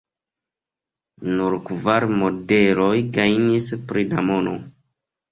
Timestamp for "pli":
3.91-4.07